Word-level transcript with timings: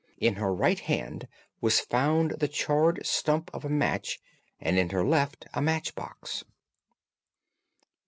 In 0.17 0.37
her 0.37 0.51
right 0.51 0.79
hand 0.79 1.27
was 1.61 1.79
found 1.79 2.31
the 2.39 2.47
charred 2.47 3.05
stump 3.05 3.51
of 3.53 3.63
a 3.63 3.69
match, 3.69 4.19
and 4.59 4.79
in 4.79 4.89
her 4.89 5.05
left 5.05 5.45
a 5.53 5.61
match 5.61 5.93
box." 5.93 6.43